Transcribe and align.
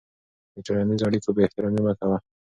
د 0.53 0.55
ټولنیزو 0.65 1.07
اړیکو 1.07 1.35
بېاحترامي 1.35 1.81
مه 1.85 1.93
کوه. 1.99 2.17